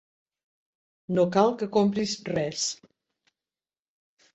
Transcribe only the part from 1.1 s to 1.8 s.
No cal que